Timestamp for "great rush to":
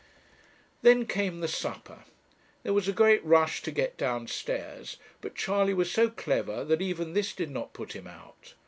2.91-3.69